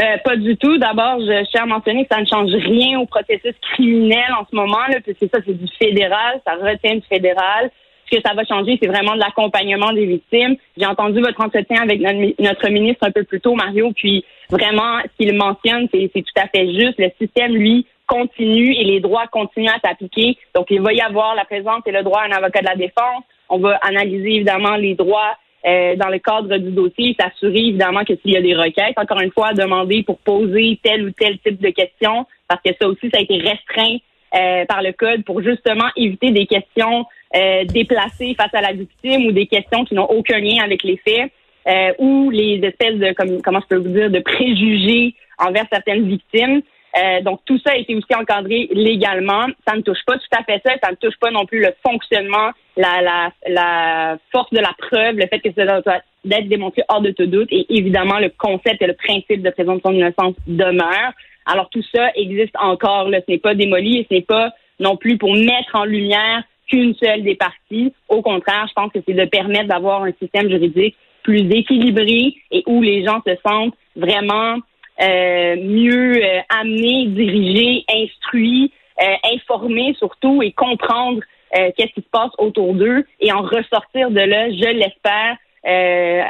Euh, 0.00 0.18
pas 0.24 0.36
du 0.36 0.56
tout. 0.56 0.76
D'abord, 0.78 1.20
je 1.20 1.44
tiens 1.50 1.62
à 1.62 1.66
mentionner 1.66 2.04
que 2.04 2.14
ça 2.14 2.20
ne 2.20 2.26
change 2.26 2.50
rien 2.52 2.98
au 2.98 3.06
processus 3.06 3.54
criminel 3.72 4.26
en 4.38 4.44
ce 4.50 4.54
moment, 4.54 4.84
là, 4.88 4.98
puisque 5.00 5.32
ça, 5.32 5.40
c'est 5.46 5.56
du 5.56 5.68
fédéral, 5.78 6.40
ça 6.44 6.54
retient 6.54 6.96
du 6.96 7.06
fédéral. 7.08 7.70
Ce 8.10 8.16
que 8.16 8.22
ça 8.26 8.34
va 8.34 8.44
changer, 8.44 8.78
c'est 8.82 8.88
vraiment 8.88 9.14
de 9.14 9.20
l'accompagnement 9.20 9.92
des 9.92 10.04
victimes. 10.04 10.56
J'ai 10.76 10.86
entendu 10.86 11.20
votre 11.20 11.40
entretien 11.40 11.82
avec 11.82 12.00
notre, 12.00 12.68
ministre 12.68 13.06
un 13.06 13.12
peu 13.12 13.22
plus 13.24 13.40
tôt, 13.40 13.54
Mario, 13.54 13.92
puis 13.92 14.24
vraiment, 14.50 14.98
ce 15.04 15.24
qu'il 15.24 15.34
mentionne, 15.36 15.88
c'est 15.92 16.10
tout 16.12 16.40
à 16.40 16.48
fait 16.48 16.66
juste. 16.74 16.98
Le 16.98 17.10
système, 17.18 17.52
lui, 17.52 17.86
continue 18.06 18.74
et 18.74 18.84
les 18.84 19.00
droits 19.00 19.26
continuent 19.28 19.70
à 19.70 19.80
s'appliquer. 19.82 20.36
Donc, 20.54 20.66
il 20.70 20.82
va 20.82 20.92
y 20.92 21.00
avoir 21.00 21.34
la 21.34 21.44
présence 21.44 21.82
et 21.86 21.92
le 21.92 22.02
droit 22.02 22.20
à 22.20 22.26
un 22.26 22.32
avocat 22.32 22.60
de 22.60 22.66
la 22.66 22.76
défense. 22.76 23.22
On 23.48 23.58
va 23.58 23.78
analyser 23.82 24.34
évidemment 24.34 24.76
les 24.76 24.94
droits 24.94 25.36
euh, 25.66 25.96
dans 25.96 26.08
le 26.08 26.18
cadre 26.18 26.56
du 26.58 26.70
dossier, 26.70 27.16
s'assurer 27.18 27.58
évidemment 27.58 28.04
que 28.04 28.14
s'il 28.16 28.32
y 28.32 28.36
a 28.36 28.42
des 28.42 28.54
requêtes, 28.54 28.98
encore 28.98 29.20
une 29.20 29.32
fois, 29.32 29.52
demander 29.54 30.02
pour 30.02 30.18
poser 30.18 30.78
tel 30.82 31.06
ou 31.06 31.10
tel 31.10 31.38
type 31.38 31.60
de 31.60 31.70
questions, 31.70 32.26
parce 32.48 32.60
que 32.62 32.70
ça 32.80 32.88
aussi, 32.88 33.10
ça 33.10 33.18
a 33.18 33.22
été 33.22 33.38
restreint 33.38 33.96
euh, 34.34 34.64
par 34.66 34.82
le 34.82 34.92
code 34.92 35.24
pour 35.24 35.42
justement 35.42 35.88
éviter 35.96 36.30
des 36.32 36.46
questions 36.46 37.06
euh, 37.34 37.64
déplacées 37.64 38.34
face 38.36 38.52
à 38.52 38.60
la 38.60 38.72
victime 38.72 39.26
ou 39.26 39.32
des 39.32 39.46
questions 39.46 39.84
qui 39.84 39.94
n'ont 39.94 40.10
aucun 40.10 40.38
lien 40.38 40.62
avec 40.62 40.82
les 40.82 40.96
faits. 40.98 41.30
Euh, 41.66 41.92
ou 41.98 42.28
les 42.30 42.60
espèces 42.62 42.98
de 42.98 43.14
comme, 43.14 43.40
comment 43.40 43.60
je 43.60 43.68
peux 43.68 43.82
vous 43.82 43.88
dire 43.88 44.10
de 44.10 44.18
préjugés 44.18 45.14
envers 45.38 45.64
certaines 45.72 46.06
victimes. 46.06 46.60
Euh, 46.96 47.20
donc 47.22 47.40
tout 47.44 47.58
ça 47.64 47.72
a 47.72 47.76
été 47.76 47.94
aussi 47.94 48.14
encadré 48.14 48.68
légalement. 48.72 49.46
Ça 49.66 49.74
ne 49.76 49.82
touche 49.82 50.04
pas 50.06 50.16
tout 50.16 50.38
à 50.38 50.44
fait 50.44 50.62
ça. 50.64 50.74
Ça 50.82 50.90
ne 50.90 50.96
touche 50.96 51.18
pas 51.18 51.30
non 51.30 51.44
plus 51.44 51.60
le 51.60 51.74
fonctionnement, 51.86 52.50
la, 52.76 53.02
la, 53.02 53.32
la 53.48 54.18
force 54.30 54.50
de 54.52 54.60
la 54.60 54.72
preuve, 54.78 55.16
le 55.16 55.26
fait 55.26 55.40
que 55.40 55.52
ça 55.54 55.64
doit 55.64 55.96
être 56.30 56.48
démontré 56.48 56.82
hors 56.88 57.00
de 57.00 57.10
tout 57.10 57.26
doute. 57.26 57.48
Et 57.50 57.66
évidemment, 57.68 58.18
le 58.18 58.30
concept 58.30 58.80
et 58.80 58.86
le 58.86 58.94
principe 58.94 59.42
de 59.42 59.50
présomption 59.50 59.90
d'innocence 59.90 60.34
demeure. 60.46 61.12
Alors 61.46 61.68
tout 61.70 61.82
ça 61.94 62.10
existe 62.14 62.54
encore. 62.60 63.08
Là. 63.08 63.20
Ce 63.26 63.32
n'est 63.32 63.38
pas 63.38 63.54
démoli 63.54 63.98
et 63.98 64.06
ce 64.08 64.14
n'est 64.14 64.22
pas 64.22 64.50
non 64.80 64.96
plus 64.96 65.18
pour 65.18 65.34
mettre 65.34 65.74
en 65.74 65.84
lumière 65.84 66.42
qu'une 66.68 66.94
seule 66.94 67.22
des 67.22 67.34
parties. 67.34 67.92
Au 68.08 68.22
contraire, 68.22 68.66
je 68.68 68.72
pense 68.72 68.92
que 68.92 69.00
c'est 69.06 69.14
de 69.14 69.24
permettre 69.26 69.66
d'avoir 69.66 70.02
un 70.04 70.12
système 70.20 70.48
juridique 70.48 70.96
plus 71.22 71.50
équilibré 71.50 72.34
et 72.50 72.62
où 72.66 72.82
les 72.82 73.04
gens 73.04 73.20
se 73.26 73.34
sentent 73.46 73.74
vraiment 73.96 74.58
euh, 75.02 75.56
mieux 75.56 76.22
euh, 76.54 76.60
amenés, 76.60 77.06
dirigés, 77.06 77.84
instruits, 77.88 78.72
euh, 79.02 79.14
informés 79.34 79.94
surtout 79.98 80.42
et 80.42 80.52
comprendre 80.52 81.20
euh, 81.56 81.70
qu'est-ce 81.76 81.92
qui 81.92 82.00
se 82.00 82.10
passe 82.10 82.32
autour 82.38 82.74
d'eux 82.74 83.04
et 83.20 83.32
en 83.32 83.42
ressortir 83.42 84.10
de 84.10 84.20
là, 84.20 84.50
je 84.50 84.72
l'espère, 84.72 85.36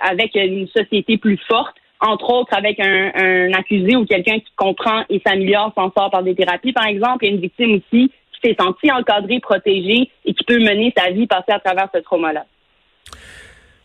avec 0.03 0.37
une 0.37 0.69
société 0.69 1.19
plus 1.19 1.39
forte 1.49 1.75
entre 2.01 2.31
autres 2.31 2.55
avec 2.57 2.79
un, 2.79 3.53
accusé 3.53 3.97
ou 3.97 4.05
quelqu'un 4.05 4.39
qui 4.39 4.53
comprend 4.57 5.03
et 5.09 5.21
s'améliore, 5.27 5.73
s'en 5.75 5.91
sort 5.91 6.11
par 6.11 6.23
des 6.23 6.35
thérapies, 6.35 6.73
par 6.73 6.87
exemple, 6.87 7.25
et 7.25 7.31
une 7.31 7.41
victime 7.41 7.73
aussi 7.75 8.13
qui 8.33 8.41
s'est 8.49 8.57
sentie 8.61 8.93
encadrée, 8.93 9.41
protégée 9.41 10.11
et 10.25 10.35
qui 10.35 10.45
peut 10.45 10.59
mener 10.59 10.93
sa 10.97 11.11
vie, 11.11 11.27
passer 11.27 11.51
à 11.51 11.59
travers 11.59 11.89
ce 11.93 12.01
trauma-là. 12.01 12.45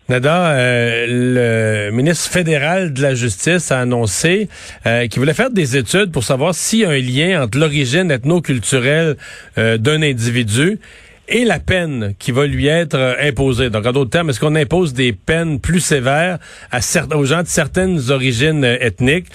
Nada, 0.09 0.53
euh, 0.53 1.85
le 1.87 1.95
ministre 1.95 2.31
fédéral 2.31 2.93
de 2.93 3.01
la 3.03 3.13
Justice 3.13 3.71
a 3.71 3.79
annoncé 3.79 4.49
euh, 4.87 5.05
qu'il 5.05 5.19
voulait 5.19 5.35
faire 5.35 5.51
des 5.51 5.77
études 5.77 6.11
pour 6.11 6.23
savoir 6.23 6.55
s'il 6.55 6.79
y 6.79 6.85
a 6.85 6.89
un 6.89 6.97
lien 6.97 7.43
entre 7.43 7.59
l'origine 7.59 8.09
ethno-culturelle 8.09 9.17
euh, 9.59 9.77
d'un 9.77 10.01
individu 10.01 10.79
et 11.27 11.45
la 11.45 11.59
peine 11.59 12.15
qui 12.17 12.31
va 12.31 12.47
lui 12.47 12.65
être 12.65 12.95
euh, 12.95 13.13
imposée. 13.21 13.69
Donc, 13.69 13.85
en 13.85 13.91
d'autres 13.91 14.09
termes, 14.09 14.31
est-ce 14.31 14.39
qu'on 14.39 14.55
impose 14.55 14.95
des 14.95 15.13
peines 15.13 15.59
plus 15.59 15.79
sévères 15.79 16.39
à 16.71 16.79
aux 17.15 17.25
gens 17.25 17.43
de 17.43 17.47
certaines 17.47 18.09
origines 18.09 18.63
euh, 18.63 18.77
ethniques? 18.81 19.27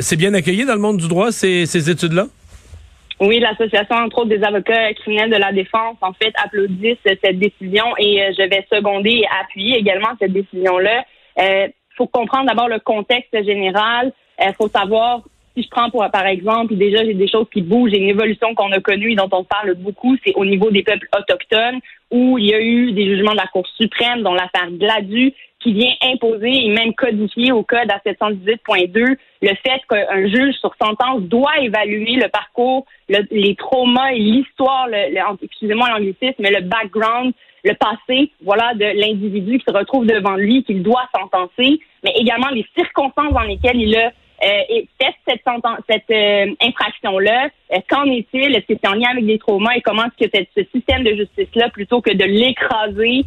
C'est 0.00 0.16
bien 0.16 0.32
accueilli 0.32 0.64
dans 0.64 0.72
le 0.74 0.80
monde 0.80 0.96
du 0.96 1.08
droit, 1.08 1.32
ces, 1.32 1.66
ces 1.66 1.90
études-là? 1.90 2.28
Oui, 3.26 3.40
l'association, 3.40 3.96
entre 3.96 4.18
autres, 4.18 4.28
des 4.28 4.44
avocats 4.44 4.92
criminels 4.94 5.30
de 5.30 5.36
la 5.36 5.50
défense, 5.50 5.96
en 6.02 6.12
fait, 6.12 6.32
applaudissent 6.42 6.98
cette 7.04 7.38
décision 7.38 7.86
et 7.98 8.20
je 8.36 8.42
vais 8.48 8.66
seconder 8.70 9.22
et 9.22 9.26
appuyer 9.40 9.78
également 9.78 10.10
cette 10.20 10.32
décision-là. 10.32 11.04
Il 11.38 11.72
faut 11.96 12.06
comprendre 12.06 12.46
d'abord 12.46 12.68
le 12.68 12.80
contexte 12.80 13.34
général. 13.44 14.12
Il 14.38 14.52
faut 14.60 14.68
savoir 14.68 15.22
si 15.56 15.62
je 15.62 15.68
prends 15.70 15.88
pour, 15.88 16.04
par 16.10 16.26
exemple, 16.26 16.74
déjà, 16.74 17.04
j'ai 17.04 17.14
des 17.14 17.28
choses 17.28 17.46
qui 17.52 17.62
bougent, 17.62 17.92
j'ai 17.92 18.00
une 18.00 18.08
évolution 18.08 18.54
qu'on 18.54 18.72
a 18.72 18.80
connue 18.80 19.12
et 19.12 19.16
dont 19.16 19.28
on 19.32 19.44
parle 19.44 19.74
beaucoup, 19.76 20.16
c'est 20.26 20.34
au 20.34 20.44
niveau 20.44 20.70
des 20.70 20.82
peuples 20.82 21.08
autochtones, 21.16 21.78
où 22.10 22.36
il 22.38 22.46
y 22.46 22.54
a 22.54 22.60
eu 22.60 22.92
des 22.92 23.06
jugements 23.06 23.32
de 23.32 23.38
la 23.38 23.46
Cour 23.46 23.66
suprême, 23.80 24.22
dont 24.22 24.34
l'affaire 24.34 24.70
Gladu, 24.70 25.32
qui 25.64 25.72
vient 25.72 25.92
imposer 26.02 26.66
et 26.66 26.68
même 26.68 26.94
codifier 26.94 27.50
au 27.50 27.62
code 27.62 27.90
à 27.90 27.98
718.2 28.06 29.16
le 29.42 29.48
fait 29.48 29.80
qu'un 29.88 30.28
juge 30.28 30.54
sur 30.56 30.74
sentence 30.80 31.22
doit 31.22 31.58
évaluer 31.60 32.16
le 32.16 32.28
parcours, 32.28 32.86
les 33.08 33.54
traumas 33.56 34.12
et 34.12 34.18
l'histoire, 34.18 34.88
excusez-moi 35.42 35.88
l'anglicisme, 35.90 36.36
mais 36.38 36.50
le 36.50 36.62
background, 36.62 37.32
le 37.64 37.74
passé, 37.74 38.30
voilà, 38.42 38.74
de 38.74 38.84
l'individu 38.84 39.58
qui 39.58 39.64
se 39.66 39.76
retrouve 39.76 40.06
devant 40.06 40.36
lui, 40.36 40.64
qu'il 40.64 40.82
doit 40.82 41.08
sentencer, 41.18 41.80
mais 42.02 42.12
également 42.16 42.50
les 42.50 42.66
circonstances 42.76 43.32
dans 43.32 43.40
lesquelles 43.40 43.80
il 43.80 43.96
a 43.96 44.12
euh, 44.42 44.82
fait 45.00 45.14
cette, 45.26 45.42
cette 45.88 46.10
euh, 46.10 46.54
infraction-là, 46.60 47.48
euh, 47.72 47.78
qu'en 47.88 48.04
est-il? 48.04 48.54
Est-ce 48.54 48.66
que 48.66 48.78
c'est 48.82 48.88
en 48.88 48.94
lien 48.94 49.10
avec 49.12 49.24
des 49.24 49.38
traumas? 49.38 49.74
Et 49.76 49.80
comment 49.80 50.04
est-ce 50.04 50.26
que 50.26 50.44
ce 50.54 50.64
système 50.74 51.04
de 51.04 51.14
justice-là, 51.14 51.70
plutôt 51.70 52.02
que 52.02 52.12
de 52.12 52.24
l'écraser, 52.24 53.24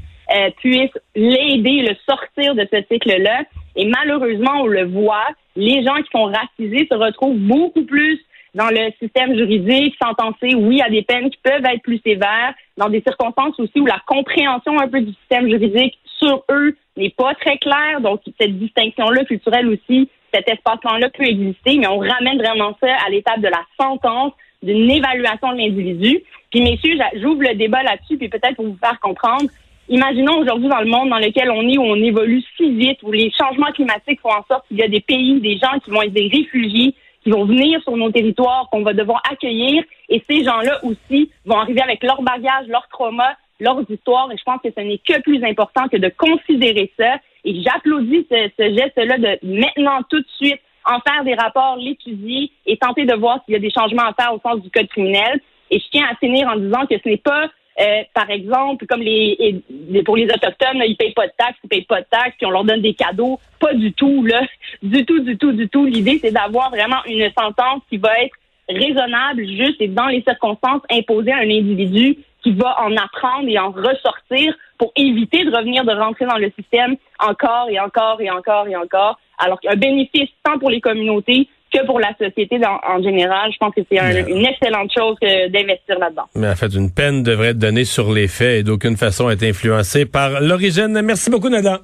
puisse 0.57 0.91
l'aider, 1.15 1.87
le 1.87 1.95
sortir 2.07 2.55
de 2.55 2.67
ce 2.71 2.81
cycle-là? 2.91 3.43
Et 3.75 3.85
malheureusement, 3.85 4.61
on 4.61 4.67
le 4.67 4.85
voit, 4.85 5.27
les 5.55 5.83
gens 5.83 5.95
qui 5.95 6.09
sont 6.11 6.25
racisés 6.25 6.87
se 6.89 6.95
retrouvent 6.95 7.37
beaucoup 7.37 7.83
plus 7.83 8.19
dans 8.55 8.69
le 8.69 8.91
système 8.99 9.35
juridique, 9.35 9.95
sentencés, 10.01 10.55
oui, 10.55 10.81
à 10.81 10.89
des 10.89 11.03
peines 11.03 11.29
qui 11.29 11.37
peuvent 11.43 11.65
être 11.65 11.81
plus 11.83 12.01
sévères, 12.03 12.53
dans 12.75 12.89
des 12.89 13.01
circonstances 13.01 13.59
aussi 13.59 13.79
où 13.79 13.85
la 13.85 14.01
compréhension 14.07 14.79
un 14.79 14.87
peu 14.87 15.01
du 15.01 15.13
système 15.13 15.47
juridique 15.47 15.99
sur 16.19 16.43
eux 16.49 16.75
n'est 16.95 17.11
pas 17.11 17.35
très 17.35 17.57
claire. 17.57 18.01
Donc, 18.01 18.21
cette 18.39 18.57
distinction-là 18.57 19.25
culturelle 19.25 19.67
aussi 19.67 20.09
cet 20.33 20.49
espace-temps-là 20.49 21.09
peut 21.09 21.23
exister, 21.23 21.77
mais 21.77 21.87
on 21.87 21.99
ramène 21.99 22.37
vraiment 22.37 22.75
ça 22.81 22.93
à 23.05 23.09
l'étape 23.09 23.39
de 23.39 23.47
la 23.47 23.63
sentence, 23.79 24.33
d'une 24.61 24.89
évaluation 24.89 25.53
de 25.53 25.57
l'individu. 25.57 26.23
Puis, 26.51 26.61
messieurs, 26.61 26.97
j'ouvre 27.15 27.43
le 27.43 27.55
débat 27.55 27.83
là-dessus, 27.83 28.17
puis 28.17 28.29
peut-être 28.29 28.55
pour 28.55 28.65
vous 28.65 28.77
faire 28.77 28.99
comprendre. 28.99 29.49
Imaginons 29.89 30.39
aujourd'hui 30.39 30.67
dans 30.67 30.81
le 30.81 30.89
monde 30.89 31.09
dans 31.09 31.17
lequel 31.17 31.49
on 31.49 31.61
est, 31.67 31.77
où 31.77 31.83
on 31.83 31.95
évolue 31.95 32.43
si 32.57 32.71
vite, 32.71 32.99
où 33.03 33.11
les 33.11 33.31
changements 33.31 33.71
climatiques 33.71 34.19
font 34.19 34.31
en 34.31 34.43
sorte 34.49 34.67
qu'il 34.67 34.77
y 34.77 34.83
a 34.83 34.87
des 34.89 34.99
pays, 34.99 35.39
des 35.39 35.57
gens 35.57 35.79
qui 35.83 35.91
vont 35.91 36.01
être 36.01 36.13
des 36.13 36.27
réfugiés, 36.27 36.93
qui 37.23 37.29
vont 37.31 37.45
venir 37.45 37.81
sur 37.83 37.95
nos 37.95 38.11
territoires, 38.11 38.67
qu'on 38.69 38.83
va 38.83 38.93
devoir 38.93 39.21
accueillir, 39.31 39.83
et 40.09 40.21
ces 40.29 40.43
gens-là 40.43 40.83
aussi 40.83 41.31
vont 41.45 41.57
arriver 41.57 41.81
avec 41.81 42.03
leur 42.03 42.21
bagage, 42.21 42.67
leur 42.67 42.87
trauma, 42.89 43.35
leurs 43.59 43.81
histoires, 43.89 44.29
et 44.31 44.37
je 44.37 44.43
pense 44.43 44.61
que 44.61 44.69
ce 44.75 44.81
n'est 44.81 44.99
que 44.99 45.21
plus 45.21 45.43
important 45.43 45.87
que 45.87 45.97
de 45.97 46.09
considérer 46.09 46.91
ça. 46.99 47.15
Et 47.45 47.61
j'applaudis 47.61 48.27
ce, 48.29 48.49
geste-là 48.57 49.17
de 49.17 49.39
maintenant 49.43 50.01
tout 50.09 50.19
de 50.19 50.27
suite 50.37 50.59
en 50.85 50.99
faire 50.99 51.23
des 51.23 51.33
rapports, 51.33 51.77
l'étudier 51.77 52.51
et 52.65 52.77
tenter 52.77 53.05
de 53.05 53.15
voir 53.15 53.39
s'il 53.45 53.53
y 53.53 53.57
a 53.57 53.59
des 53.59 53.71
changements 53.71 54.03
à 54.03 54.13
faire 54.13 54.33
au 54.33 54.39
sens 54.39 54.61
du 54.61 54.69
code 54.69 54.87
criminel. 54.87 55.39
Et 55.69 55.79
je 55.79 55.85
tiens 55.91 56.05
à 56.09 56.15
finir 56.15 56.47
en 56.47 56.57
disant 56.57 56.85
que 56.85 56.95
ce 56.97 57.09
n'est 57.09 57.17
pas, 57.17 57.47
euh, 57.79 58.03
par 58.13 58.29
exemple, 58.29 58.85
comme 58.87 59.01
les, 59.01 59.61
pour 60.03 60.17
les 60.17 60.25
autochtones, 60.25 60.81
ils 60.85 60.97
payent 60.97 61.13
pas 61.13 61.27
de 61.27 61.33
taxes, 61.37 61.57
ils 61.63 61.69
payent 61.69 61.85
pas 61.85 62.01
de 62.01 62.07
taxes, 62.09 62.35
puis 62.37 62.47
on 62.47 62.51
leur 62.51 62.63
donne 62.63 62.81
des 62.81 62.95
cadeaux. 62.95 63.39
Pas 63.59 63.73
du 63.73 63.93
tout, 63.93 64.25
là. 64.25 64.41
Du 64.83 65.05
tout, 65.05 65.19
du 65.19 65.37
tout, 65.37 65.51
du 65.53 65.69
tout. 65.69 65.85
L'idée, 65.85 66.19
c'est 66.21 66.31
d'avoir 66.31 66.69
vraiment 66.69 67.03
une 67.05 67.31
sentence 67.37 67.81
qui 67.89 67.97
va 67.97 68.19
être 68.21 68.35
raisonnable, 68.69 69.47
juste 69.47 69.79
et 69.79 69.87
dans 69.87 70.07
les 70.07 70.21
circonstances 70.21 70.81
imposées 70.91 71.31
à 71.31 71.37
un 71.37 71.49
individu 71.49 72.17
qui 72.43 72.51
va 72.51 72.75
en 72.81 72.95
apprendre 72.95 73.47
et 73.47 73.57
en 73.57 73.71
ressortir 73.71 74.53
pour 74.77 74.91
éviter 74.95 75.43
de 75.45 75.55
revenir 75.55 75.83
de 75.85 75.91
rentrer 75.91 76.25
dans 76.25 76.37
le 76.37 76.51
système 76.57 76.95
encore 77.19 77.67
et 77.69 77.79
encore 77.79 78.21
et 78.21 78.29
encore 78.29 78.67
et 78.67 78.75
encore. 78.75 79.19
Alors 79.37 79.59
qu'un 79.59 79.75
bénéfice 79.75 80.29
tant 80.43 80.59
pour 80.59 80.69
les 80.69 80.81
communautés 80.81 81.47
que 81.73 81.85
pour 81.85 81.99
la 81.99 82.13
société 82.17 82.59
en 82.65 83.01
général, 83.01 83.51
je 83.51 83.57
pense 83.57 83.73
que 83.75 83.81
c'est 83.89 83.97
une 84.29 84.45
excellente 84.45 84.91
chose 84.97 85.15
d'investir 85.21 85.99
là-dedans. 85.99 86.25
Mais 86.35 86.49
en 86.49 86.55
fait, 86.55 86.73
une 86.73 86.91
peine 86.91 87.23
devrait 87.23 87.49
être 87.49 87.59
donnée 87.59 87.85
sur 87.85 88.11
les 88.11 88.27
faits 88.27 88.59
et 88.59 88.63
d'aucune 88.63 88.97
façon 88.97 89.29
être 89.29 89.43
influencée 89.43 90.05
par 90.05 90.41
l'origine. 90.41 91.01
Merci 91.01 91.29
beaucoup, 91.29 91.49
Nada. 91.49 91.81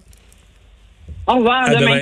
Au 1.28 1.36
revoir, 1.36 1.64
à, 1.64 1.76
demain. 1.76 2.02